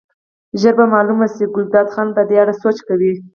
ژر 0.59 0.73
به 0.79 0.85
معلومه 0.93 1.27
شي، 1.33 1.45
ګلداد 1.55 1.87
خان 1.93 2.07
په 2.15 2.21
دې 2.29 2.35
اړه 2.43 2.53
سوچ 2.61 2.77
کوي. 2.87 3.13